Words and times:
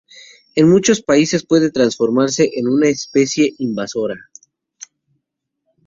En 0.55 0.67
muchos 0.67 1.03
países 1.03 1.45
puede 1.45 1.69
transformarse 1.69 2.49
en 2.55 2.67
una 2.67 2.87
especie 2.89 3.53
invasora. 3.59 4.15